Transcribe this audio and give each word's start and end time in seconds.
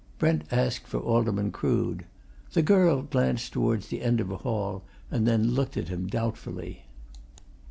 Brent 0.17 0.51
asked 0.51 0.87
for 0.87 0.99
Alderman 0.99 1.51
Crood. 1.51 2.05
The 2.53 2.63
girl 2.63 3.03
glanced 3.03 3.53
towards 3.53 3.89
the 3.89 4.01
end 4.01 4.19
of 4.19 4.29
the 4.29 4.37
hall 4.37 4.81
and 5.11 5.27
then 5.27 5.51
looked 5.51 5.77
at 5.77 5.89
him 5.89 6.07
doubtfully. 6.07 6.85